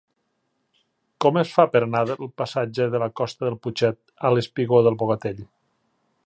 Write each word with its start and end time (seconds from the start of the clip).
Com 1.25 1.35
es 1.41 1.51
fa 1.57 1.65
per 1.75 1.81
anar 1.87 2.01
del 2.11 2.31
passatge 2.43 2.87
de 2.95 3.03
la 3.05 3.11
Costa 3.21 3.47
del 3.49 3.59
Putxet 3.67 4.01
al 4.31 4.43
espigó 4.45 4.81
del 4.89 4.99
Bogatell? 5.05 5.45